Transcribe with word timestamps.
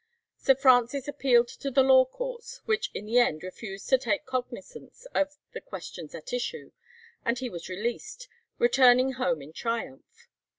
Sir 0.35 0.55
Francis 0.55 1.07
appealed 1.07 1.47
to 1.49 1.69
the 1.69 1.83
law 1.83 2.05
courts, 2.05 2.61
which 2.65 2.89
in 2.95 3.05
the 3.05 3.19
end 3.19 3.43
refused 3.43 3.87
to 3.89 3.99
take 3.99 4.25
cognizance 4.25 5.05
of 5.13 5.37
the 5.53 5.61
questions 5.61 6.15
at 6.15 6.33
issue, 6.33 6.71
and 7.23 7.37
he 7.37 7.51
was 7.51 7.69
released, 7.69 8.27
returning 8.57 9.11
home 9.13 9.43
in 9.43 9.53
triumph. 9.53 10.27